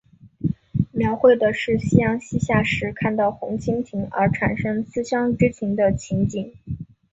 [0.91, 6.55] 描绘的是夕阳西下时看到红蜻蜓而产生思乡之情的场景。